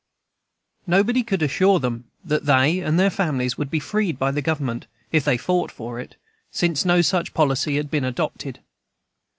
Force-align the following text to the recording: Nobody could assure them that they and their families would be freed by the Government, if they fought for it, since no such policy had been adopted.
Nobody 0.87 1.21
could 1.21 1.43
assure 1.43 1.79
them 1.79 2.05
that 2.25 2.47
they 2.47 2.79
and 2.79 2.97
their 2.99 3.11
families 3.11 3.55
would 3.59 3.69
be 3.69 3.79
freed 3.79 4.17
by 4.17 4.31
the 4.31 4.41
Government, 4.41 4.87
if 5.11 5.23
they 5.23 5.37
fought 5.37 5.69
for 5.69 5.99
it, 5.99 6.15
since 6.51 6.83
no 6.83 7.01
such 7.03 7.35
policy 7.35 7.77
had 7.77 7.91
been 7.91 8.03
adopted. 8.03 8.61